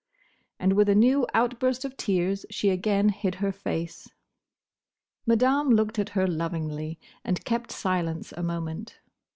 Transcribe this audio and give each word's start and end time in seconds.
And 0.59 0.73
with 0.73 0.89
a 0.89 0.95
new 0.95 1.27
outburst 1.31 1.85
of 1.85 1.95
tears 1.95 2.43
she 2.49 2.71
again 2.71 3.09
hid 3.09 3.35
her 3.35 3.51
face. 3.51 4.09
Madame 5.27 5.69
looked 5.69 5.99
at 5.99 6.09
her 6.17 6.25
lovingly, 6.25 6.97
and 7.23 7.45
kept 7.45 7.71
silence 7.71 8.31
a 8.31 8.41
moment. 8.41 8.97